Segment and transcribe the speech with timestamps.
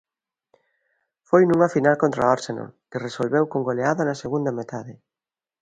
[1.29, 4.93] Foi nunha final contra o Arsenal que resolveu con goleada na segunda metade.